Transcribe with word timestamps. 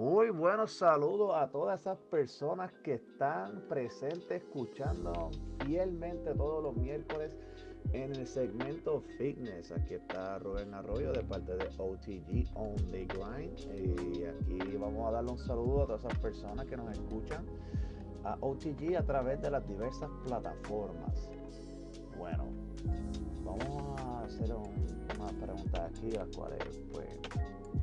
Muy 0.00 0.30
buenos 0.30 0.72
saludos 0.72 1.32
a 1.36 1.50
todas 1.50 1.82
esas 1.82 1.98
personas 1.98 2.72
que 2.82 2.94
están 2.94 3.68
presentes 3.68 4.42
escuchando 4.42 5.30
fielmente 5.66 6.32
todos 6.36 6.62
los 6.62 6.74
miércoles 6.74 7.36
en 7.92 8.14
el 8.14 8.26
segmento 8.26 9.02
Fitness. 9.18 9.70
Aquí 9.72 9.92
está 9.92 10.38
Rubén 10.38 10.72
Arroyo 10.72 11.12
de 11.12 11.22
parte 11.22 11.54
de 11.54 11.66
OTG 11.76 12.48
On 12.54 12.76
The 12.90 13.04
Grind. 13.04 13.58
Y 13.78 14.24
aquí 14.24 14.74
vamos 14.78 15.06
a 15.06 15.10
darle 15.10 15.32
un 15.32 15.38
saludo 15.38 15.82
a 15.82 15.86
todas 15.88 16.02
esas 16.06 16.18
personas 16.20 16.64
que 16.64 16.78
nos 16.78 16.90
escuchan 16.92 17.44
a 18.24 18.38
OTG 18.40 18.96
a 18.96 19.02
través 19.02 19.42
de 19.42 19.50
las 19.50 19.68
diversas 19.68 20.08
plataformas. 20.24 21.28
Bueno, 22.16 22.46
vamos 23.44 24.00
a 24.00 24.22
hacer 24.22 24.50
unas 24.54 25.32
preguntas 25.34 25.90
aquí, 25.90 26.10
las 26.12 26.34
cuales 26.34 26.80
pues 26.90 27.06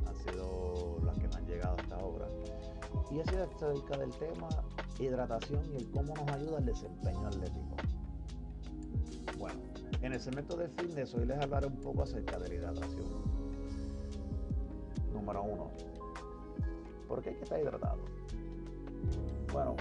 han 0.04 0.16
sido 0.16 0.77
Y 3.10 3.20
ha 3.20 3.24
sido 3.24 3.44
acerca 3.44 3.96
del 3.96 4.10
tema 4.10 4.48
hidratación 4.98 5.62
y 5.72 5.76
el 5.76 5.90
cómo 5.90 6.14
nos 6.14 6.28
ayuda 6.28 6.58
el 6.58 6.66
desempeño 6.66 7.26
atlético. 7.26 7.76
Bueno, 9.38 9.60
en 10.02 10.12
el 10.12 10.20
segmento 10.20 10.56
de 10.56 10.68
fitness 10.68 11.14
hoy 11.14 11.26
les 11.26 11.38
hablaré 11.38 11.66
un 11.66 11.76
poco 11.76 12.02
acerca 12.02 12.38
de 12.38 12.48
la 12.48 12.54
hidratación. 12.54 13.06
Número 15.12 15.42
uno, 15.42 15.70
¿por 17.06 17.22
qué 17.22 17.30
hay 17.30 17.36
que 17.36 17.44
estar 17.44 17.60
hidratado? 17.60 17.98
Bueno, 19.52 19.76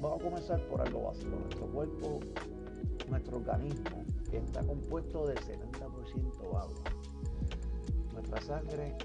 vamos 0.00 0.20
a 0.20 0.24
comenzar 0.24 0.66
por 0.68 0.80
algo 0.80 1.04
básico. 1.04 1.36
Nuestro 1.36 1.66
cuerpo, 1.66 2.20
nuestro 3.08 3.36
organismo 3.36 4.04
está 4.32 4.62
compuesto 4.64 5.26
del 5.26 5.38
70% 5.38 6.40
agua. 6.46 6.68
Nuestra 8.12 8.40
sangre 8.40 8.96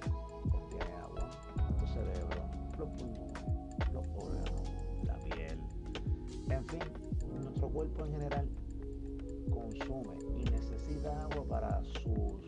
contiene 0.49 0.93
agua, 0.95 1.29
nuestro 1.57 1.87
cerebro, 1.87 2.41
los 2.77 2.89
pulmones, 2.89 3.50
la 5.03 5.15
piel, 5.15 5.59
en 6.49 6.65
fin, 6.67 6.79
nuestro 7.43 7.69
cuerpo 7.69 8.05
en 8.05 8.11
general 8.11 8.49
consume 9.49 10.15
y 10.39 10.43
necesita 10.49 11.23
agua 11.23 11.45
para 11.47 11.83
su, 11.83 12.39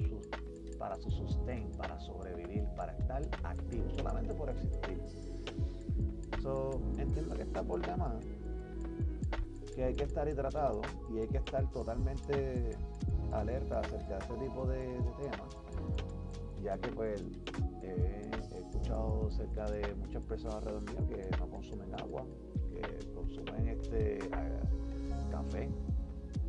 para 0.77 0.97
su 0.97 1.11
sostén, 1.11 1.71
para 1.77 1.99
sobrevivir, 1.99 2.65
para 2.75 2.93
estar 2.93 3.21
activo, 3.43 3.85
solamente 3.97 4.33
por 4.33 4.49
existir. 4.49 5.01
entiendo 6.97 7.35
que 7.35 7.43
está 7.43 7.63
por 7.63 7.85
demás 7.85 8.23
que 9.75 9.83
hay 9.83 9.93
que 9.93 10.03
estar 10.03 10.27
hidratado 10.27 10.81
y 11.13 11.19
hay 11.19 11.27
que 11.27 11.37
estar 11.37 11.69
totalmente 11.71 12.71
alerta 13.31 13.79
acerca 13.79 14.17
de 14.17 14.19
este 14.19 14.33
tipo 14.35 14.65
de, 14.67 14.85
temas, 15.17 15.57
ya 16.61 16.77
que 16.77 16.89
pues 16.89 17.23
he 17.81 18.22
escuchado 18.73 19.29
cerca 19.29 19.65
de 19.69 19.93
muchas 19.95 20.23
personas 20.23 20.65
mío 20.65 21.07
que 21.07 21.37
no 21.37 21.47
consumen 21.47 21.93
agua, 21.99 22.25
que 22.71 23.13
consumen 23.13 23.67
este 23.67 24.17
café, 25.29 25.69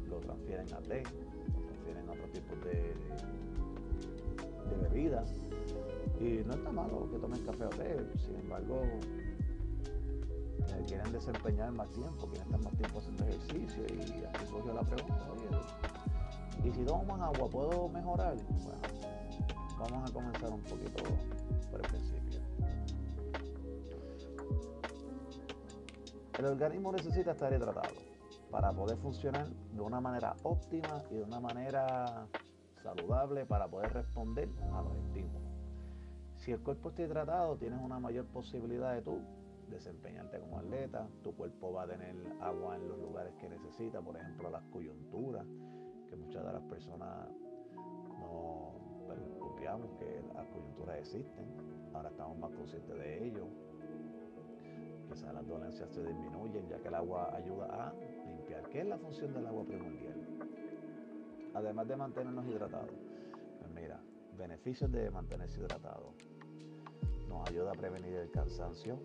lo 0.08 0.20
transfieren 0.20 0.72
a 0.72 0.78
té, 0.78 1.02
lo 1.54 1.60
transfieren 1.66 2.08
a 2.08 2.12
otro 2.12 2.28
tipo 2.32 2.54
de, 2.64 2.94
de 4.70 4.88
bebidas. 4.88 5.34
Y 6.18 6.42
no 6.46 6.54
está 6.54 6.72
malo 6.72 7.10
que 7.10 7.18
tomen 7.18 7.44
café 7.44 7.66
o 7.66 7.70
té, 7.70 7.96
sin 8.16 8.36
embargo, 8.36 8.80
eh, 10.68 10.84
quieren 10.86 11.12
desempeñar 11.12 11.72
más 11.72 11.90
tiempo, 11.90 12.26
quieren 12.28 12.46
estar 12.46 12.64
más 12.64 12.74
tiempo 12.78 12.98
haciendo 13.00 13.24
ejercicio 13.24 13.82
y 13.90 14.24
aquí 14.24 14.46
surgió 14.48 14.72
la 14.72 14.82
pregunta, 14.82 15.28
oye, 15.30 16.68
¿y 16.68 16.72
si 16.72 16.84
toman 16.84 17.20
agua 17.20 17.50
puedo 17.50 17.88
mejorar? 17.88 18.36
Bueno, 18.36 18.78
vamos 19.78 20.10
a 20.10 20.12
comenzar 20.14 20.50
un 20.50 20.62
poquito 20.62 21.04
por 21.70 21.80
el 21.80 21.86
principio. 21.86 22.40
El 26.38 26.46
organismo 26.46 26.92
necesita 26.92 27.32
estar 27.32 27.52
hidratado 27.52 27.94
para 28.50 28.72
poder 28.72 28.96
funcionar 28.98 29.48
de 29.48 29.80
una 29.80 30.00
manera 30.00 30.36
óptima 30.42 31.02
y 31.10 31.14
de 31.14 31.22
una 31.22 31.40
manera 31.40 32.26
saludable 32.82 33.46
para 33.46 33.68
poder 33.68 33.92
responder 33.92 34.48
a 34.72 34.82
los 34.82 34.96
estímulos. 34.98 35.42
Si 36.36 36.52
el 36.52 36.60
cuerpo 36.60 36.90
está 36.90 37.02
hidratado, 37.02 37.56
tienes 37.56 37.80
una 37.80 37.98
mayor 37.98 38.26
posibilidad 38.26 38.94
de 38.94 39.02
tú 39.02 39.18
desempeñarte 39.68 40.38
como 40.40 40.58
atleta, 40.58 41.08
tu 41.22 41.34
cuerpo 41.34 41.72
va 41.72 41.84
a 41.84 41.86
tener 41.86 42.14
agua 42.40 42.76
en 42.76 42.88
los 42.88 42.98
lugares 42.98 43.34
que 43.40 43.48
necesita, 43.48 44.00
por 44.00 44.16
ejemplo 44.16 44.50
las 44.50 44.62
coyunturas, 44.64 45.46
que 46.08 46.16
muchas 46.16 46.44
de 46.44 46.52
las 46.52 46.62
personas 46.64 47.28
no 48.18 48.83
copiamos 49.64 49.90
que 49.98 50.22
las 50.34 50.46
coyunturas 50.48 50.98
existen, 50.98 51.46
ahora 51.94 52.10
estamos 52.10 52.36
más 52.36 52.50
conscientes 52.50 52.98
de 52.98 53.26
ello. 53.26 53.46
Quizás 55.08 55.32
las 55.32 55.46
dolencias 55.46 55.90
se 55.90 56.04
disminuyen 56.04 56.68
ya 56.68 56.78
que 56.80 56.88
el 56.88 56.94
agua 56.94 57.34
ayuda 57.34 57.66
a 57.72 57.94
limpiar. 58.26 58.68
¿Qué 58.68 58.80
es 58.80 58.86
la 58.86 58.98
función 58.98 59.32
del 59.32 59.46
agua 59.46 59.64
primordial? 59.64 60.14
Además 61.54 61.88
de 61.88 61.96
mantenernos 61.96 62.46
hidratados. 62.46 62.90
Pues 63.60 63.72
mira, 63.72 64.02
beneficios 64.36 64.92
de 64.92 65.10
mantenerse 65.10 65.58
hidratado. 65.60 66.12
Nos 67.26 67.48
ayuda 67.48 67.70
a 67.70 67.74
prevenir 67.74 68.16
el 68.16 68.30
cansancio, 68.30 68.98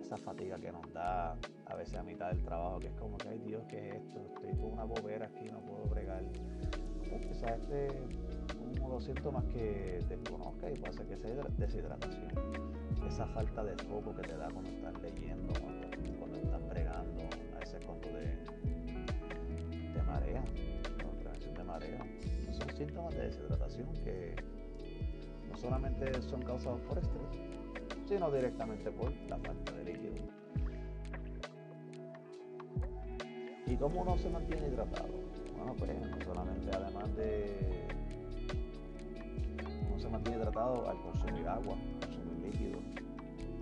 esa 0.00 0.16
fatiga 0.16 0.56
que 0.56 0.72
nos 0.72 0.90
da 0.94 1.36
a 1.66 1.74
veces 1.74 1.98
a 1.98 2.02
mitad 2.02 2.30
del 2.30 2.42
trabajo, 2.42 2.78
que 2.78 2.86
es 2.86 2.94
como 2.94 3.18
que, 3.18 3.28
ay 3.28 3.40
Dios, 3.40 3.62
¿qué 3.68 3.90
es 3.90 3.96
esto? 3.96 4.20
Estoy 4.36 4.52
con 4.52 4.72
una 4.72 4.84
bobera 4.84 5.26
aquí, 5.26 5.50
no 5.50 5.60
puedo 5.60 5.84
bregar. 5.84 6.22
Pues 7.10 7.26
quizás 7.26 7.60
este 7.60 7.88
uno 8.76 8.88
de 8.88 8.94
los 8.94 9.04
síntomas 9.04 9.44
que 9.46 10.00
desconozca 10.08 10.70
y 10.70 10.74
puede 10.78 10.92
ser 10.92 11.06
que 11.06 11.16
sea 11.16 11.44
deshidratación. 11.56 12.28
Esa 13.08 13.26
falta 13.28 13.64
de 13.64 13.76
foco 13.84 14.14
que 14.16 14.22
te 14.22 14.36
da 14.36 14.48
cuando 14.50 14.70
estás 14.70 14.94
leyendo, 15.00 15.52
cuando, 15.60 16.36
estás 16.36 16.68
bregando, 16.68 17.22
a 17.56 17.58
veces 17.60 17.84
cuando 17.84 18.08
te, 18.08 18.42
te 19.92 20.02
marea, 20.02 20.44
prevención 21.18 21.54
de 21.54 21.64
marea. 21.64 22.06
son 22.52 22.76
síntomas 22.76 23.14
de 23.14 23.22
deshidratación 23.22 23.92
que 24.04 24.36
no 25.48 25.56
solamente 25.56 26.22
son 26.22 26.42
causados 26.42 26.80
por 26.82 26.98
estrés, 26.98 27.48
sino 28.06 28.30
directamente 28.30 28.90
por 28.90 29.12
la 29.28 29.38
falta 29.38 29.72
de 29.72 29.84
líquido. 29.84 30.14
¿Y 33.66 33.76
cómo 33.76 34.02
uno 34.02 34.16
se 34.18 34.30
mantiene 34.30 34.68
hidratado? 34.68 35.08
Bueno, 35.56 35.74
pues 35.78 35.90
no 36.00 36.24
solamente 36.24 36.70
además 36.74 37.14
de 37.16 37.87
se 39.98 40.08
mantiene 40.08 40.38
hidratado 40.38 40.88
al 40.88 41.00
consumir 41.02 41.48
agua, 41.48 41.76
consumir 42.00 42.52
líquido 42.52 42.78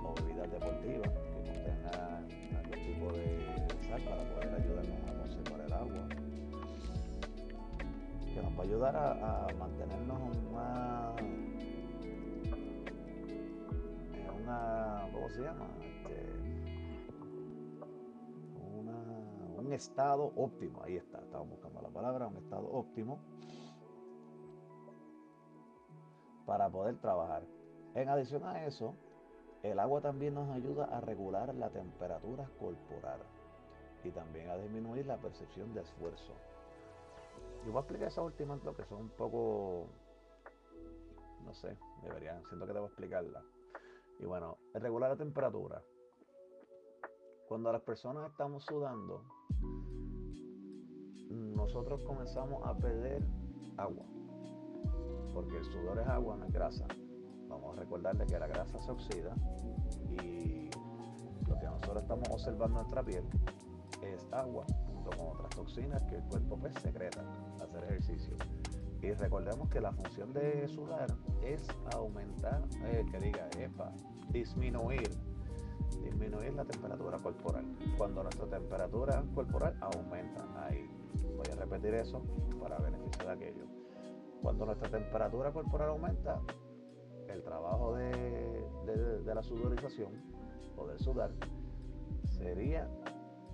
o 0.03 0.15
bebidas 0.15 0.51
deportivas 0.51 1.11
que 1.11 1.31
contengan 1.33 2.27
algún 2.57 2.81
tipo 2.85 3.13
de 3.13 3.87
sal 3.89 4.03
para 4.03 4.23
poder 4.35 4.55
ayudarnos 4.55 5.09
a 5.09 5.15
conservar 5.21 5.61
el 5.67 5.73
agua 5.73 6.09
que 8.35 8.43
nos 8.43 8.53
va 8.53 8.59
a 8.59 8.63
ayudar 8.63 8.97
a, 8.97 9.47
mantenernos 9.59 10.21
más 10.53 11.17
¿cómo 15.13 15.29
se 15.31 15.43
llama? 15.43 15.67
Este, 15.81 16.33
un 19.59 19.73
estado 19.73 20.33
óptimo, 20.37 20.83
ahí 20.85 20.97
está, 20.97 21.19
estamos 21.19 21.49
buscando 21.49 21.83
la 21.83 21.89
palabra, 21.89 22.29
un 22.29 22.37
estado 22.37 22.71
óptimo 22.71 23.19
para 26.47 26.71
poder 26.71 26.97
trabajar. 26.99 27.43
En 27.95 28.09
adición 28.09 28.45
a 28.45 28.67
eso, 28.67 28.95
el 29.63 29.79
agua 29.79 30.01
también 30.01 30.35
nos 30.35 30.49
ayuda 30.51 30.85
a 30.85 31.01
regular 31.01 31.55
la 31.55 31.71
temperatura 31.71 32.49
corporal 32.59 33.21
y 34.05 34.11
también 34.11 34.49
a 34.49 34.57
disminuir 34.57 35.07
la 35.07 35.17
percepción 35.17 35.75
de 35.75 35.83
esfuerzo. 35.83 36.33
Y 37.67 37.69
voy 37.69 37.79
a 37.79 37.81
explicar 37.81 38.09
esas 38.09 38.25
últimas 38.25 38.61
que 38.61 38.85
son 38.85 38.99
un 39.01 39.09
poco, 39.11 39.87
no 41.45 41.53
sé, 41.55 41.77
deberían, 42.03 42.45
siento 42.47 42.67
que 42.67 42.73
debo 42.73 42.87
explicarla. 42.87 43.43
Y 44.21 44.25
bueno, 44.25 44.57
regular 44.75 45.11
la 45.11 45.17
temperatura. 45.17 45.83
Cuando 47.49 47.73
las 47.73 47.83
personas 47.83 48.31
estamos 48.31 48.65
sudando, 48.65 49.25
nosotros 51.31 52.03
comenzamos 52.03 52.65
a 52.65 52.77
perder 52.77 53.23
agua. 53.77 54.05
Porque 55.37 55.59
el 55.59 55.65
sudor 55.67 55.99
es 55.99 56.09
agua, 56.09 56.35
no 56.39 56.47
es 56.47 56.53
grasa. 56.53 56.87
Vamos 57.47 57.77
a 57.77 57.81
recordarle 57.81 58.25
que 58.25 58.39
la 58.39 58.47
grasa 58.47 58.81
se 58.81 58.91
oxida 58.91 59.35
y 60.23 60.71
lo 61.47 61.59
que 61.59 61.67
nosotros 61.67 62.03
estamos 62.05 62.27
observando 62.31 62.65
en 62.65 62.73
nuestra 62.73 63.03
piel 63.03 63.23
es 64.01 64.27
agua 64.33 64.65
junto 64.87 65.11
con 65.11 65.29
otras 65.37 65.51
toxinas 65.51 66.03
que 66.05 66.17
el 66.17 66.23
cuerpo 66.23 66.57
pues 66.57 66.73
secreta 66.83 67.21
al 67.57 67.63
hacer 67.69 67.85
ejercicio. 67.85 68.35
Y 69.03 69.13
recordemos 69.13 69.69
que 69.69 69.79
la 69.79 69.93
función 69.93 70.33
de 70.33 70.67
sudar 70.69 71.15
es 71.45 71.63
aumentar, 71.93 72.63
eh, 72.87 73.05
que 73.11 73.21
diga, 73.21 73.47
epa, 73.59 73.93
disminuir, 74.31 75.11
disminuir 76.03 76.55
la 76.55 76.65
temperatura 76.65 77.19
corporal. 77.19 77.67
Cuando 77.99 78.23
nuestra 78.23 78.47
temperatura 78.47 79.23
corporal 79.35 79.77
aumenta, 79.83 80.67
ahí 80.67 80.89
voy 81.37 81.47
a 81.53 81.57
repetir 81.57 81.93
eso 81.93 82.23
para 82.59 82.79
beneficio 82.79 83.27
de 83.27 83.33
aquello. 83.33 83.76
Cuando 84.43 84.67
nuestra 84.67 84.91
temperatura 84.91 85.53
corporal 85.53 85.91
aumenta, 85.91 86.41
el 87.29 87.43
trabajo 87.43 87.95
de, 87.95 88.65
la 89.25 89.43
sudorización 89.43 90.13
o 90.77 90.87
del 90.87 90.99
sudar 90.99 91.31
sería 92.25 92.89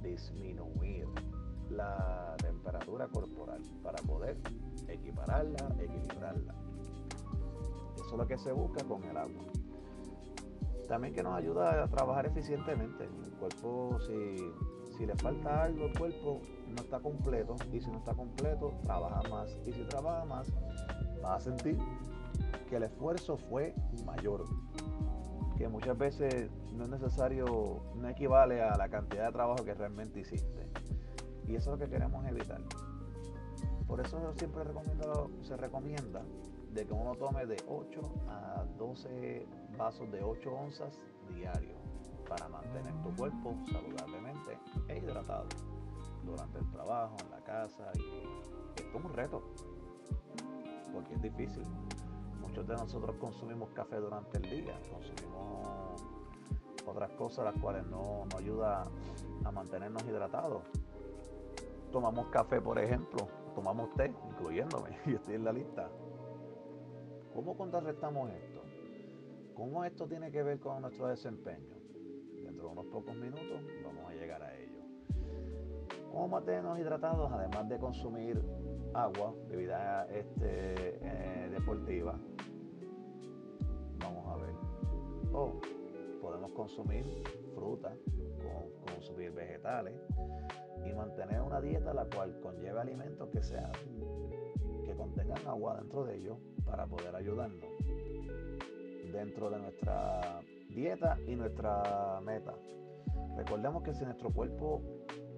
disminuir 0.02 1.08
la 1.70 2.36
temperatura 2.38 3.08
corporal 3.08 3.62
para 3.82 3.96
poder 4.02 4.36
equipararla, 4.88 5.74
equilibrarla. 5.80 6.54
Eso 7.96 8.10
es 8.12 8.18
lo 8.18 8.26
que 8.26 8.38
se 8.38 8.52
busca 8.52 8.84
con 8.84 9.02
el 9.04 9.16
agua. 9.16 9.44
También 10.88 11.14
que 11.14 11.22
nos 11.22 11.34
ayuda 11.34 11.84
a 11.84 11.88
trabajar 11.88 12.26
eficientemente. 12.26 13.04
El 13.04 13.32
cuerpo, 13.32 13.98
si, 14.00 14.52
si 14.96 15.06
le 15.06 15.14
falta 15.16 15.64
algo, 15.64 15.86
el 15.86 15.98
cuerpo 15.98 16.40
no 16.68 16.82
está 16.82 17.00
completo. 17.00 17.56
Y 17.72 17.80
si 17.80 17.90
no 17.90 17.98
está 17.98 18.14
completo, 18.14 18.72
trabaja 18.82 19.22
más. 19.28 19.58
Y 19.66 19.72
si 19.72 19.82
trabaja 19.84 20.24
más, 20.24 20.52
va 21.24 21.36
a 21.36 21.40
sentir 21.40 21.78
que 22.68 22.76
el 22.76 22.84
esfuerzo 22.84 23.36
fue 23.36 23.74
mayor. 24.04 24.44
Que 25.56 25.68
muchas 25.68 25.96
veces 25.96 26.50
no 26.72 26.84
es 26.84 26.90
necesario, 26.90 27.82
no 27.94 28.08
equivale 28.08 28.62
a 28.62 28.76
la 28.76 28.88
cantidad 28.88 29.26
de 29.26 29.32
trabajo 29.32 29.64
que 29.64 29.74
realmente 29.74 30.20
hiciste. 30.20 30.68
Y 31.46 31.56
eso 31.56 31.72
es 31.72 31.78
lo 31.78 31.84
que 31.84 31.90
queremos 31.90 32.24
evitar. 32.26 32.60
Por 33.86 34.00
eso 34.00 34.32
siempre 34.34 34.64
se 35.42 35.56
recomienda 35.56 36.22
de 36.72 36.86
que 36.86 36.92
uno 36.94 37.14
tome 37.14 37.44
de 37.44 37.56
8 37.68 38.00
a 38.28 38.64
12 38.78 39.46
vasos 39.76 40.10
de 40.10 40.22
8 40.22 40.50
onzas 40.50 40.98
diarios 41.34 41.82
para 42.32 42.48
mantener 42.48 42.94
tu 43.02 43.14
cuerpo 43.14 43.54
saludablemente 43.70 44.58
e 44.88 44.96
hidratado 44.96 45.44
durante 46.24 46.60
el 46.60 46.70
trabajo, 46.70 47.14
en 47.22 47.30
la 47.30 47.44
casa. 47.44 47.92
Esto 48.74 48.98
es 48.98 49.04
un 49.04 49.12
reto, 49.12 49.42
porque 50.94 51.14
es 51.14 51.20
difícil. 51.20 51.62
Muchos 52.40 52.66
de 52.66 52.74
nosotros 52.74 53.16
consumimos 53.16 53.68
café 53.74 53.96
durante 53.96 54.38
el 54.38 54.64
día, 54.64 54.80
consumimos 54.90 56.02
otras 56.86 57.10
cosas 57.10 57.44
las 57.44 57.62
cuales 57.62 57.86
no 57.88 58.24
nos 58.24 58.34
ayuda 58.34 58.84
a 59.44 59.50
mantenernos 59.50 60.02
hidratados. 60.04 60.62
Tomamos 61.92 62.28
café, 62.28 62.62
por 62.62 62.78
ejemplo, 62.78 63.28
tomamos 63.54 63.92
té, 63.94 64.10
incluyéndome, 64.30 64.96
y 65.06 65.16
estoy 65.16 65.34
en 65.34 65.44
la 65.44 65.52
lista. 65.52 65.90
¿Cómo 67.34 67.58
contrarrestamos 67.58 68.30
esto? 68.30 68.62
¿Cómo 69.54 69.84
esto 69.84 70.06
tiene 70.08 70.32
que 70.32 70.42
ver 70.42 70.58
con 70.60 70.80
nuestro 70.80 71.08
desempeño? 71.08 71.81
Dentro 72.62 72.74
de 72.76 72.80
unos 72.80 72.92
pocos 72.92 73.16
minutos 73.16 73.60
vamos 73.84 74.08
a 74.08 74.14
llegar 74.14 74.40
a 74.40 74.56
ello. 74.56 74.78
¿Cómo 76.12 76.28
mantenernos 76.28 76.78
hidratados 76.78 77.32
además 77.32 77.68
de 77.68 77.76
consumir 77.76 78.40
agua, 78.94 79.34
bebida 79.48 80.06
este, 80.06 80.98
eh, 81.02 81.48
deportiva? 81.50 82.16
Vamos 83.98 84.28
a 84.28 84.36
ver. 84.36 84.54
O 85.32 85.60
podemos 86.20 86.52
consumir 86.52 87.04
fruta, 87.52 87.96
consumir 88.94 89.32
vegetales 89.32 89.94
y 90.86 90.92
mantener 90.92 91.40
una 91.40 91.60
dieta 91.60 91.92
la 91.92 92.04
cual 92.04 92.38
conlleve 92.40 92.78
alimentos 92.78 93.28
que 93.30 93.42
sean 93.42 93.72
que 94.84 94.94
contengan 94.94 95.44
agua 95.48 95.78
dentro 95.78 96.04
de 96.04 96.16
ellos 96.16 96.38
para 96.64 96.86
poder 96.86 97.16
ayudarnos 97.16 97.66
dentro 99.12 99.50
de 99.50 99.58
nuestra 99.58 100.40
dieta 100.74 101.18
y 101.26 101.36
nuestra 101.36 102.20
meta. 102.22 102.54
Recordemos 103.36 103.82
que 103.82 103.94
si 103.94 104.04
nuestro 104.04 104.30
cuerpo 104.30 104.82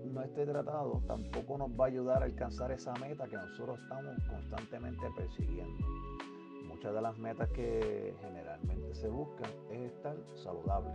no 0.04 0.22
está 0.22 0.42
hidratado, 0.42 1.02
tampoco 1.06 1.58
nos 1.58 1.70
va 1.70 1.84
a 1.84 1.88
ayudar 1.88 2.22
a 2.22 2.26
alcanzar 2.26 2.70
esa 2.72 2.92
meta 2.94 3.26
que 3.26 3.36
nosotros 3.36 3.78
estamos 3.81 4.16
constantemente 4.28 5.06
persiguiendo. 5.16 5.86
Muchas 6.66 6.94
de 6.94 7.02
las 7.02 7.16
metas 7.19 7.48
que 7.50 8.14
generalmente 8.20 8.94
se 8.94 9.08
buscan 9.08 9.50
es 9.70 9.92
estar 9.92 10.16
saludable, 10.34 10.92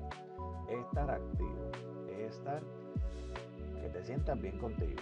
es 0.69 0.77
estar 0.80 1.09
activo, 1.09 1.71
es 2.12 2.36
estar 2.36 2.62
que 3.81 3.89
te 3.89 4.03
sientas 4.03 4.39
bien 4.39 4.57
contigo. 4.59 5.01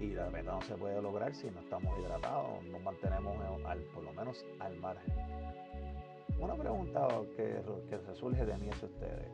Y 0.00 0.10
la 0.10 0.30
meta 0.30 0.52
no 0.52 0.62
se 0.62 0.76
puede 0.76 1.00
lograr 1.02 1.34
si 1.34 1.50
no 1.50 1.60
estamos 1.60 1.98
hidratados, 1.98 2.62
no 2.64 2.78
mantenemos 2.78 3.36
al, 3.64 3.80
por 3.94 4.04
lo 4.04 4.12
menos 4.12 4.44
al 4.60 4.76
margen. 4.76 5.14
Una 6.38 6.54
pregunta 6.54 7.08
que, 7.36 7.62
que 7.88 7.98
resurge 7.98 8.44
de 8.44 8.56
mí 8.58 8.68
es 8.68 8.82
ustedes. 8.82 9.30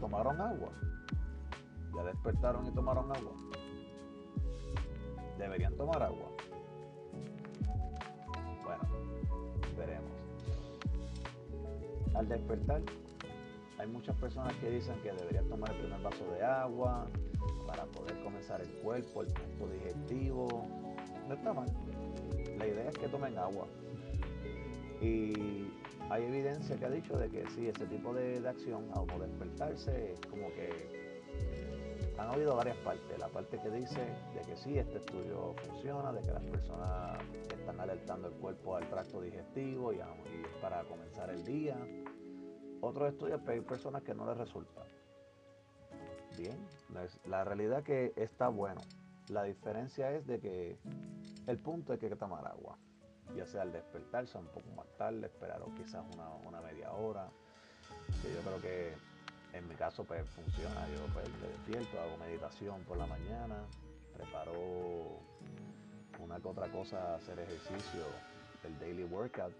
¿Tomaron 0.00 0.40
agua? 0.40 0.70
¿Ya 1.96 2.04
despertaron 2.04 2.66
y 2.66 2.70
tomaron 2.72 3.10
agua? 3.14 3.32
¿Deberían 5.38 5.74
tomar 5.76 6.02
agua? 6.02 6.30
Bueno, 8.64 8.82
veremos. 9.76 10.10
Al 12.14 12.28
despertar, 12.28 12.82
hay 13.78 13.88
muchas 13.88 14.16
personas 14.16 14.54
que 14.56 14.70
dicen 14.70 14.94
que 15.02 15.12
deberían 15.12 15.48
tomar 15.48 15.70
el 15.70 15.78
primer 15.78 16.02
vaso 16.02 16.24
de 16.32 16.44
agua, 16.44 17.06
para 17.66 17.84
poder 17.86 18.22
comenzar 18.22 18.60
el 18.60 18.70
cuerpo, 18.82 19.22
el 19.22 19.32
tracto 19.32 19.66
digestivo. 19.68 20.66
No 21.28 21.34
está 21.34 21.52
mal. 21.52 21.66
La 22.58 22.66
idea 22.66 22.88
es 22.88 22.98
que 22.98 23.08
tomen 23.08 23.36
agua. 23.38 23.66
Y 25.00 25.70
hay 26.10 26.24
evidencia 26.24 26.76
que 26.76 26.84
ha 26.84 26.90
dicho 26.90 27.16
de 27.16 27.28
que 27.28 27.48
sí, 27.50 27.68
ese 27.68 27.86
tipo 27.86 28.12
de, 28.12 28.46
acción, 28.46 28.90
al 28.94 29.06
despertarse, 29.18 30.12
es 30.12 30.20
como 30.20 30.48
que 30.48 30.70
han 32.18 32.30
oído 32.30 32.56
varias 32.56 32.76
partes. 32.78 33.18
La 33.18 33.28
parte 33.28 33.58
que 33.58 33.70
dice 33.70 34.00
de 34.34 34.40
que 34.42 34.56
sí, 34.56 34.78
este 34.78 34.98
estudio 34.98 35.54
funciona, 35.66 36.12
de 36.12 36.20
que 36.20 36.32
las 36.32 36.44
personas 36.44 37.18
están 37.50 37.80
alertando 37.80 38.28
el 38.28 38.34
cuerpo 38.34 38.76
al 38.76 38.88
tracto 38.88 39.20
digestivo 39.20 39.92
y, 39.92 39.96
y 39.96 40.60
para 40.60 40.84
comenzar 40.84 41.30
el 41.30 41.44
día. 41.44 41.76
Otros 42.80 43.12
estudios, 43.12 43.40
pero 43.40 43.52
hay 43.52 43.60
personas 43.60 44.02
que 44.02 44.14
no 44.14 44.26
les 44.26 44.36
resulta. 44.36 44.82
Bien, 46.36 46.58
la 47.26 47.44
realidad 47.44 47.82
que 47.82 48.12
está 48.16 48.48
bueno. 48.48 48.80
La 49.28 49.44
diferencia 49.44 50.10
es 50.10 50.26
de 50.26 50.38
que 50.38 50.76
el 51.46 51.58
punto 51.58 51.92
es 51.92 51.98
que 51.98 52.06
hay 52.06 52.10
que 52.10 52.18
tomar 52.18 52.46
agua, 52.46 52.76
ya 53.36 53.46
sea 53.46 53.62
al 53.62 53.72
despertarse 53.72 54.38
un 54.38 54.46
poco 54.46 54.68
más 54.76 54.86
tarde, 54.96 55.26
esperar 55.26 55.62
o 55.62 55.74
quizás 55.74 56.04
una, 56.14 56.60
media 56.60 56.92
hora, 56.92 57.28
que 58.22 58.32
yo 58.32 58.40
creo 58.40 58.60
que 58.60 58.94
en 59.56 59.68
mi 59.68 59.74
caso 59.74 60.04
pues 60.04 60.28
funciona, 60.30 60.86
yo 60.88 61.12
pues 61.12 61.28
me 61.40 61.48
despierto, 61.48 62.00
hago 62.00 62.16
meditación 62.18 62.82
por 62.84 62.96
la 62.96 63.06
mañana, 63.06 63.64
preparo 64.12 64.52
una 66.18 66.40
que 66.40 66.48
otra 66.48 66.68
cosa, 66.70 67.16
hacer 67.16 67.38
ejercicio, 67.38 68.04
el 68.64 68.78
daily 68.78 69.04
workout, 69.04 69.52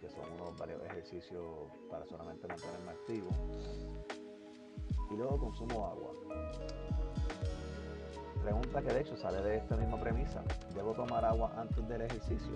que 0.00 0.08
son 0.10 0.32
unos 0.32 0.56
varios 0.58 0.82
ejercicios 0.84 1.44
para 1.90 2.06
solamente 2.06 2.46
mantenerme 2.46 2.90
activo 2.90 3.30
y 5.10 5.16
luego 5.16 5.38
consumo 5.38 5.86
agua. 5.86 6.12
Pregunta 8.42 8.80
que 8.80 8.94
de 8.94 9.00
hecho 9.00 9.16
sale 9.16 9.42
de 9.42 9.56
esta 9.58 9.76
misma 9.76 10.00
premisa. 10.00 10.42
¿Debo 10.74 10.94
tomar 10.94 11.24
agua 11.24 11.52
antes 11.56 11.86
del 11.88 12.02
ejercicio? 12.02 12.54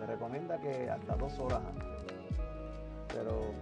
Se 0.00 0.06
recomienda 0.06 0.58
que 0.58 0.88
hasta 0.90 1.14
dos 1.16 1.38
horas 1.38 1.60
antes. 1.64 1.86
Pero 3.14 3.52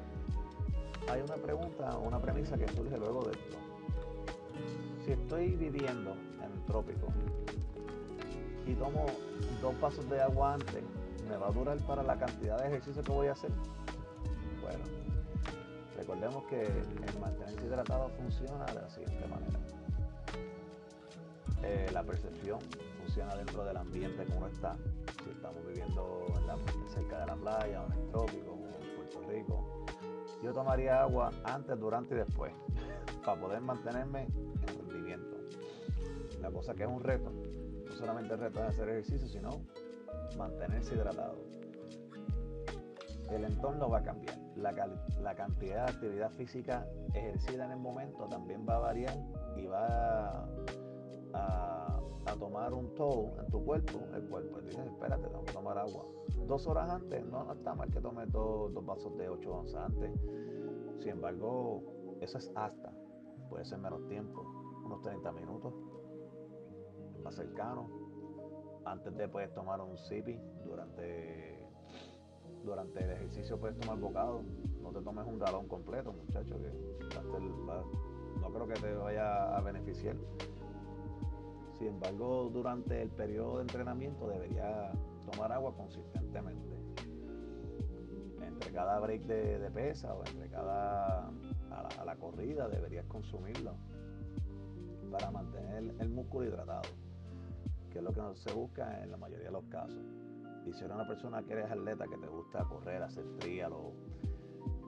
hay 1.11 1.21
una 1.21 1.35
pregunta, 1.35 1.99
una 1.99 2.21
premisa 2.21 2.57
que 2.57 2.68
surge 2.68 2.97
luego 2.97 3.25
de 3.25 3.33
esto. 3.33 3.57
Si 5.04 5.12
estoy 5.12 5.57
viviendo 5.57 6.12
en 6.42 6.52
el 6.52 6.64
trópico 6.64 7.09
y 8.66 8.75
tomo 8.75 9.07
dos 9.61 9.80
vasos 9.80 10.09
de 10.09 10.23
agua 10.23 10.54
antes, 10.54 10.85
¿me 11.28 11.37
va 11.37 11.49
a 11.49 11.50
durar 11.50 11.76
para 11.87 12.02
la 12.02 12.16
cantidad 12.16 12.59
de 12.61 12.68
ejercicio 12.68 13.02
que 13.02 13.12
voy 13.12 13.26
a 13.26 13.33
hacer? 13.33 13.50
Bueno, 14.62 14.85
Recordemos 15.99 16.45
que 16.45 16.62
el 16.62 17.21
mantenerse 17.21 17.66
hidratado 17.66 18.09
funciona 18.11 18.64
de 18.66 18.75
la 18.75 18.88
siguiente 18.88 19.26
manera. 19.26 19.59
Eh, 21.64 21.90
la 21.92 22.04
percepción 22.04 22.61
dentro 23.15 23.65
del 23.65 23.77
ambiente 23.77 24.25
como 24.27 24.47
está. 24.47 24.77
Si 25.25 25.31
estamos 25.31 25.67
viviendo 25.67 26.27
cerca 26.88 27.21
de 27.21 27.27
la 27.27 27.37
playa 27.37 27.83
o 27.83 27.87
en 27.87 27.93
el 27.93 28.09
trópico 28.11 28.53
o 28.53 28.83
en 28.83 28.97
Puerto 28.97 29.21
Rico, 29.29 29.85
yo 30.43 30.53
tomaría 30.53 31.03
agua 31.03 31.31
antes, 31.45 31.79
durante 31.79 32.15
y 32.15 32.19
después 32.19 32.53
para 33.25 33.41
poder 33.41 33.61
mantenerme 33.61 34.23
en 34.23 34.67
rendimiento. 34.67 35.37
La 36.41 36.50
cosa 36.50 36.75
que 36.75 36.85
es 36.85 36.88
un 36.88 37.00
reto, 37.00 37.31
no 37.31 37.93
solamente 37.93 38.35
el 38.35 38.41
reto 38.41 38.61
de 38.61 38.67
hacer 38.67 38.88
ejercicio, 38.88 39.27
sino 39.29 39.62
mantenerse 40.37 40.95
hidratado. 40.95 41.38
El 43.31 43.45
entorno 43.45 43.91
va 43.91 43.99
a 43.99 44.03
cambiar 44.03 44.38
la, 44.61 45.35
cantidad 45.35 45.87
de 45.87 45.93
actividad 45.93 46.31
física 46.33 46.87
ejercida 47.15 47.65
en 47.65 47.73
el 47.73 47.79
momento 47.79 48.25
también 48.29 48.67
va 48.69 48.77
a 48.77 48.79
variar 48.81 49.17
y 49.57 49.67
va 49.67 50.49
a, 51.35 51.77
tomar 52.38 52.73
un 52.73 52.95
todo 52.95 53.33
en 53.40 53.50
tu 53.50 53.64
cuerpo. 53.64 53.99
El 54.14 54.23
cuerpo 54.28 54.61
dice, 54.61 54.85
espérate, 54.85 55.28
tengo 55.28 55.45
que 55.45 55.52
tomar 55.52 55.78
agua. 55.78 56.04
Dos 56.47 56.66
horas 56.66 56.90
antes, 56.90 57.25
no, 57.26 57.52
está 57.52 57.75
mal 57.75 57.90
que 57.90 58.00
tomes 58.00 58.30
dos, 58.33 58.73
dos 58.73 58.85
vasos 58.85 59.16
de 59.18 59.28
8 59.28 59.52
onzas 59.52 59.85
antes. 59.85 60.11
Sin 61.00 61.11
embargo, 61.11 61.83
eso 62.21 62.38
es 62.38 62.50
hasta. 62.54 62.92
Puede 63.49 63.64
ser 63.64 63.78
menos 63.78 64.07
tiempo, 64.09 64.42
unos 64.85 65.02
30 65.02 65.33
minutos, 65.33 65.75
más 67.23 67.35
cercano. 67.35 67.88
Antes 68.85 69.14
de 69.16 69.28
puedes 69.28 69.52
tomar 69.52 69.80
un 69.80 69.99
sipi 69.99 70.40
durante 70.64 71.59
durante 72.64 73.02
el 73.02 73.11
ejercicio 73.11 73.59
puedes 73.59 73.78
tomar 73.78 73.99
bocado. 73.99 74.42
No 74.83 74.90
te 74.90 75.00
tomes 75.00 75.26
un 75.26 75.38
galón 75.38 75.68
completo, 75.68 76.12
muchacho, 76.12 76.61
que 76.61 76.71
no 78.40 78.52
creo 78.52 78.66
que 78.68 78.75
te 78.75 78.95
vaya 78.95 79.57
a 79.57 79.61
beneficiar. 79.61 80.16
Sin 81.78 81.88
embargo, 81.88 82.50
durante 82.52 83.00
el 83.02 83.08
periodo 83.11 83.56
de 83.56 83.62
entrenamiento 83.62 84.28
debería 84.28 84.90
tomar 85.30 85.52
agua 85.52 85.73
consistentemente. 85.76 86.76
Entre 88.42 88.73
cada 88.73 88.99
break 88.99 89.23
de, 89.26 89.70
pesa 89.73 90.12
o 90.14 90.25
entre 90.26 90.49
cada 90.50 91.28
a 91.70 92.04
la, 92.04 92.16
corrida 92.16 92.66
deberías 92.68 93.06
consumirlo 93.06 93.75
para 95.12 95.30
mantener 95.30 95.94
el 96.00 96.08
músculo 96.08 96.47
hidratado, 96.47 96.88
que 97.90 97.99
es 97.99 98.04
lo 98.04 98.12
que 98.12 98.20
se 98.35 98.52
busca 98.52 99.00
en 99.04 99.12
la 99.12 99.16
mayoría 99.16 99.47
de 99.47 99.52
los 99.52 99.64
casos. 99.66 100.02
Y 100.66 100.73
si 100.73 100.85
eres 100.85 100.97
una 100.97 101.06
persona 101.06 101.44
que 101.44 101.52
eres 101.52 101.70
atleta, 101.70 102.06
que 102.08 102.18
te 102.18 102.26
gusta 102.26 102.64
correr, 102.64 103.02
hacer 103.02 103.25
trialo 103.38 103.92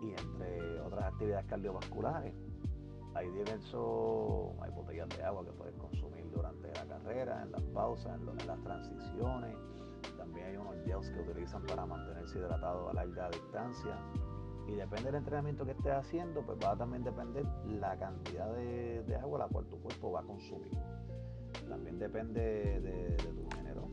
y 0.02 0.10
entre 0.10 0.80
otras 0.80 1.04
actividades 1.04 1.46
cardiovasculares, 1.46 2.34
hay 3.14 3.28
diversos, 3.30 4.52
hay 4.60 4.70
botellas 4.72 5.08
de 5.10 5.22
agua 5.22 5.44
que 5.44 5.52
puedes 5.52 5.74
consumir 5.76 6.19
durante 6.32 6.72
la 6.72 6.84
carrera, 6.86 7.42
en 7.42 7.52
las 7.52 7.62
pausas, 7.74 8.18
en, 8.20 8.46
las 8.46 8.60
transiciones. 8.62 9.56
También 10.16 10.46
hay 10.46 10.56
unos 10.56 10.76
gels 10.84 11.10
que 11.10 11.20
utilizan 11.20 11.62
para 11.66 11.86
mantenerse 11.86 12.38
hidratado 12.38 12.88
a 12.88 12.94
larga 12.94 13.28
distancia. 13.30 13.98
Y 14.66 14.72
depende 14.72 15.04
del 15.04 15.16
entrenamiento 15.16 15.64
que 15.64 15.72
estés 15.72 15.92
haciendo, 15.92 16.42
pues 16.42 16.58
va 16.64 16.76
también 16.76 17.02
depender 17.02 17.44
la 17.66 17.98
cantidad 17.98 18.52
de, 18.54 19.18
agua 19.20 19.40
la 19.40 19.48
cual 19.48 19.66
tu 19.66 19.80
cuerpo 19.80 20.12
va 20.12 20.20
a 20.20 20.22
consumir. 20.24 20.78
También 21.68 21.98
depende 21.98 22.40
de, 22.80 23.16
tu 23.16 23.56
género, 23.56 23.88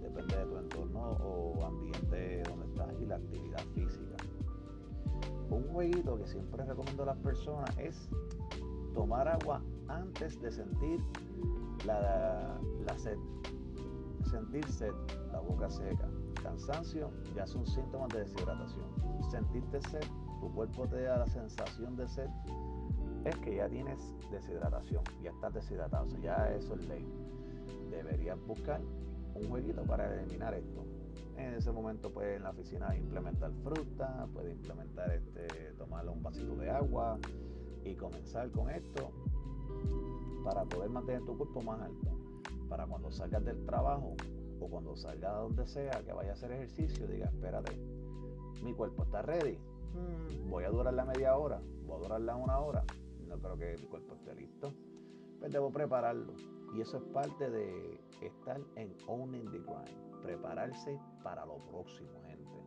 depende 0.00 0.36
de 0.36 0.44
tu 0.46 0.56
entorno 0.56 1.10
o 1.22 1.64
ambiente 1.64 2.42
donde 2.48 2.66
estás 2.66 3.00
y 3.00 3.06
la 3.06 3.16
actividad 3.16 3.60
física. 3.74 4.16
Un 5.50 5.68
jueguito 5.68 6.16
que 6.16 6.26
siempre 6.26 6.64
recomiendo 6.64 7.02
a 7.04 7.06
las 7.06 7.18
personas 7.18 7.76
es 7.78 8.08
tomar 8.94 9.28
agua 9.28 9.62
antes 9.88 10.40
de 10.40 10.50
sentir 10.50 11.00
la, 11.86 12.58
sed. 12.98 13.18
Sentir 14.30 14.66
sed, 14.66 14.92
la 15.32 15.40
boca 15.40 15.70
seca, 15.70 16.08
cansancio 16.42 17.10
ya 17.34 17.46
son 17.46 17.66
síntomas 17.66 18.08
de 18.08 18.20
deshidratación. 18.20 18.86
Sentirte 19.30 19.80
sed, 19.82 20.04
tu 20.40 20.52
cuerpo 20.52 20.86
te 20.88 21.02
da 21.02 21.18
la 21.18 21.26
sensación 21.26 21.96
de 21.96 22.08
sed, 22.08 22.28
es 23.24 23.36
que 23.36 23.56
ya 23.56 23.68
tienes 23.68 24.00
deshidratación, 24.30 25.02
ya 25.22 25.30
estás 25.30 25.54
deshidratado, 25.54 26.08
ya 26.22 26.50
eso 26.52 26.74
es 26.74 26.88
ley. 26.88 27.06
Deberías 27.90 28.38
buscar 28.46 28.80
un 29.34 29.48
jueguito 29.48 29.82
para 29.82 30.12
eliminar 30.14 30.54
esto. 30.54 30.84
En 31.36 31.54
ese 31.54 31.70
momento 31.70 32.10
puedes 32.12 32.36
en 32.36 32.44
la 32.44 32.50
oficina 32.50 32.96
implementar 32.96 33.52
fruta, 33.62 34.26
puedes 34.32 34.54
implementar 34.54 35.12
este, 35.12 35.72
tomarle 35.76 36.10
un 36.10 36.22
vasito 36.22 36.56
de 36.56 36.70
agua, 36.70 37.18
y 37.86 37.94
comenzar 37.94 38.50
con 38.50 38.68
esto 38.68 39.12
para 40.46 40.64
poder 40.64 40.88
mantener 40.88 41.24
tu 41.24 41.36
cuerpo 41.36 41.60
más 41.62 41.80
alto. 41.80 42.12
Para 42.68 42.86
cuando 42.86 43.10
salgas 43.10 43.44
del 43.44 43.66
trabajo 43.66 44.14
o 44.60 44.68
cuando 44.68 44.94
salgas 44.94 45.34
a 45.34 45.38
donde 45.38 45.66
sea 45.66 46.04
que 46.04 46.12
vaya 46.12 46.30
a 46.30 46.32
hacer 46.34 46.52
ejercicio, 46.52 47.08
diga, 47.08 47.26
espérate, 47.26 47.76
mi 48.62 48.72
cuerpo 48.72 49.02
está 49.02 49.22
ready. 49.22 49.58
Mm, 49.58 50.48
voy 50.48 50.62
a 50.62 50.70
durar 50.70 50.94
la 50.94 51.04
media 51.04 51.36
hora, 51.36 51.60
voy 51.84 51.96
a 51.96 52.02
durar 52.04 52.20
la 52.20 52.36
una 52.36 52.60
hora. 52.60 52.84
No 53.26 53.36
creo 53.40 53.56
que 53.56 53.76
mi 53.76 53.88
cuerpo 53.88 54.14
esté 54.14 54.36
listo. 54.36 54.72
Pues 55.40 55.52
debo 55.52 55.72
prepararlo. 55.72 56.32
Y 56.76 56.80
eso 56.80 56.98
es 56.98 57.02
parte 57.12 57.50
de 57.50 58.00
estar 58.22 58.60
en 58.76 58.94
owning 59.08 59.50
the 59.50 59.58
grind. 59.58 60.22
Prepararse 60.22 61.00
para 61.24 61.44
lo 61.44 61.56
próximo, 61.66 62.22
gente. 62.22 62.62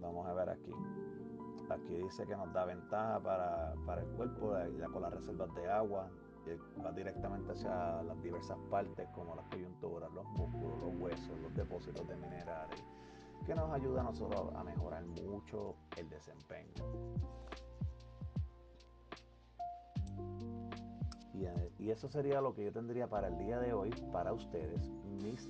Vamos 0.00 0.24
a 0.24 0.34
ver 0.34 0.50
aquí. 0.50 0.72
Aquí 1.70 1.96
dice 1.96 2.26
que 2.26 2.34
nos 2.34 2.52
da 2.52 2.64
ventaja 2.64 3.20
para, 3.20 4.00
el 4.00 4.06
cuerpo, 4.16 4.54
ya 4.78 4.86
con 4.86 5.02
las 5.02 5.12
reservas 5.12 5.54
de 5.54 5.70
agua, 5.70 6.10
va 6.84 6.92
directamente 6.92 7.52
hacia 7.52 8.02
las 8.02 8.22
diversas 8.22 8.56
partes 8.70 9.08
como 9.10 9.34
las 9.34 9.46
coyunturas, 9.48 10.10
los 10.12 10.24
músculos, 10.30 10.80
los 10.80 11.00
huesos, 11.00 11.40
los 11.40 11.54
depósitos 11.54 12.08
de 12.08 12.16
minerales, 12.16 12.82
que 13.44 13.54
nos 13.54 13.70
ayuda 13.70 14.00
a 14.00 14.04
nosotros 14.04 14.54
a 14.54 14.64
mejorar 14.64 15.04
mucho 15.04 15.74
el 15.96 16.08
desempeño. 16.08 16.84
Y, 21.34 21.44
eh, 21.44 21.72
y 21.78 21.90
eso 21.90 22.08
sería 22.08 22.40
lo 22.40 22.54
que 22.54 22.64
yo 22.64 22.72
tendría 22.72 23.08
para 23.08 23.28
el 23.28 23.38
día 23.38 23.58
de 23.60 23.72
hoy, 23.72 23.90
para 24.12 24.32
ustedes, 24.32 24.90
mis 25.22 25.48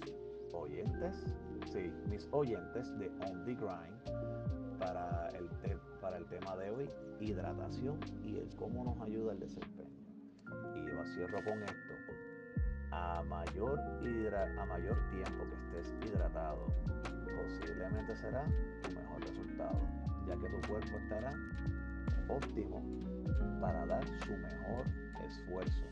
oyentes, 0.52 1.34
sí, 1.72 1.92
mis 2.08 2.28
oyentes 2.32 2.98
de 2.98 3.08
On 3.08 3.44
The 3.44 3.54
Grind, 3.54 4.78
para 4.78 5.28
el 5.30 5.48
para 6.00 6.16
el 6.16 6.24
tema 6.26 6.56
de 6.56 6.70
hoy, 6.70 6.90
hidratación 7.20 7.98
y 8.24 8.36
el 8.38 8.48
cómo 8.56 8.84
nos 8.84 9.00
ayuda 9.00 9.32
el 9.32 9.40
desempeño. 9.40 9.90
Y 10.74 10.86
yo 10.86 11.04
cierro 11.14 11.42
con 11.44 11.62
esto. 11.62 11.94
A 12.90 13.22
mayor, 13.22 13.78
a 13.78 14.64
mayor 14.64 14.96
tiempo 15.10 15.44
que 15.44 15.78
estés 15.78 15.94
hidratado, 16.06 16.66
posiblemente 17.36 18.16
será 18.16 18.44
tu 18.82 18.90
mejor 18.90 19.20
resultado, 19.20 19.80
ya 20.26 20.34
que 20.36 20.48
tu 20.48 20.68
cuerpo 20.68 20.96
estará 20.96 21.32
óptimo 22.28 22.82
para 23.60 23.86
dar 23.86 24.04
su 24.24 24.32
mejor 24.36 24.86
esfuerzo. 25.26 25.84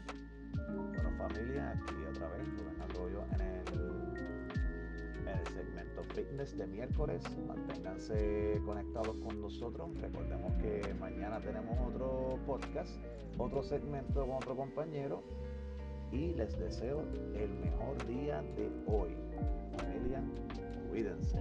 Bueno 0.68 1.10
familia, 1.18 1.70
aquí 1.70 1.94
otra 2.10 2.28
vez 2.28 2.48
Rubén 2.58 2.82
Arroyo 2.82 3.24
en 3.34 3.40
el 3.40 3.64
el 5.28 5.46
segmento 5.46 6.02
fitness 6.14 6.56
de 6.56 6.66
miércoles. 6.66 7.22
Manténganse 7.46 8.60
conectados 8.64 9.16
con 9.18 9.40
nosotros. 9.40 9.90
Recordemos 10.00 10.52
que 10.62 10.94
mañana 10.94 11.40
tenemos 11.40 11.76
otro 11.86 12.38
podcast, 12.46 12.92
otro 13.38 13.62
segmento 13.62 14.26
con 14.26 14.36
otro 14.36 14.56
compañero. 14.56 15.22
Y 16.12 16.34
les 16.34 16.56
deseo 16.58 17.02
el 17.34 17.50
mejor 17.58 18.06
día 18.06 18.42
de 18.56 18.70
hoy. 18.86 19.16
Familia, 19.76 20.22
cuídense. 20.88 21.40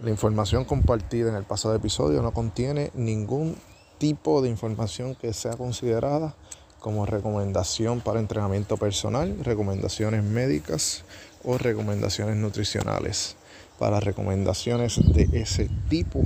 La 0.00 0.10
información 0.10 0.64
compartida 0.64 1.30
en 1.30 1.36
el 1.36 1.44
pasado 1.44 1.74
episodio 1.74 2.20
no 2.22 2.32
contiene 2.32 2.90
ningún 2.94 3.56
tipo 3.98 4.42
de 4.42 4.48
información 4.48 5.14
que 5.14 5.32
sea 5.32 5.52
considerada 5.52 6.34
como 6.80 7.06
recomendación 7.06 8.00
para 8.00 8.20
entrenamiento 8.20 8.76
personal, 8.76 9.36
recomendaciones 9.42 10.22
médicas 10.22 11.04
o 11.42 11.58
recomendaciones 11.58 12.36
nutricionales. 12.36 13.36
Para 13.78 14.00
recomendaciones 14.00 14.98
de 15.12 15.28
ese 15.32 15.68
tipo, 15.88 16.22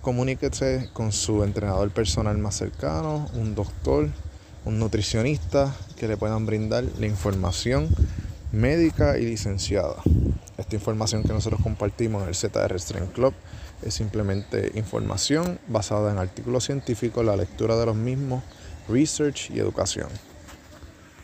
comuníquese 0.00 0.90
con 0.92 1.12
su 1.12 1.44
entrenador 1.44 1.90
personal 1.90 2.38
más 2.38 2.56
cercano, 2.56 3.28
un 3.34 3.54
doctor, 3.54 4.08
un 4.64 4.78
nutricionista 4.78 5.74
que 5.96 6.08
le 6.08 6.16
puedan 6.16 6.46
brindar 6.46 6.84
la 6.98 7.06
información 7.06 7.88
médica 8.50 9.18
y 9.18 9.26
licenciada. 9.26 9.96
Esta 10.56 10.76
información 10.76 11.22
que 11.22 11.32
nosotros 11.32 11.60
compartimos 11.62 12.22
en 12.22 12.28
el 12.28 12.34
ZR 12.34 12.78
Strength 12.78 13.12
Club 13.12 13.34
es 13.84 13.94
simplemente 13.94 14.72
información 14.74 15.58
basada 15.68 16.10
en 16.10 16.18
artículos 16.18 16.64
científicos, 16.64 17.24
la 17.24 17.36
lectura 17.36 17.76
de 17.76 17.86
los 17.86 17.96
mismos, 17.96 18.42
research 18.88 19.50
y 19.50 19.58
educación. 19.58 20.08